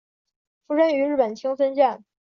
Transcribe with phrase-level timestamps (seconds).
[0.67, 2.03] 出身于日本青森县。